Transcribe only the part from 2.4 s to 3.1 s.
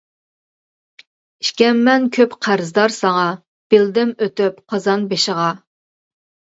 قەرزدار